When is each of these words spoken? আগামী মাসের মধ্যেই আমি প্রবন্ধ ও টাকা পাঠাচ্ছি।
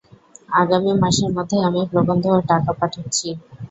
আগামী 0.53 0.91
মাসের 1.01 1.29
মধ্যেই 1.35 1.65
আমি 1.67 1.81
প্রবন্ধ 1.91 2.23
ও 2.29 2.49
টাকা 2.49 2.71
পাঠাচ্ছি। 2.79 3.27